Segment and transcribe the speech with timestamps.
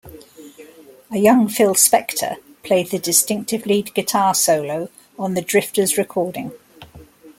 [1.11, 4.89] A young Phil Spector played the distinctive lead guitar solo
[5.19, 6.53] on The Drifters' recording.